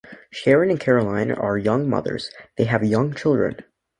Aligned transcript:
Sharon 0.31 0.71
and 0.71 0.79
Caroline 0.79 1.31
are 1.31 1.59
young 1.59 1.87
mothers, 1.87 2.31
they 2.57 2.63
have 2.63 2.83
young 2.83 3.13
children. 3.13 3.57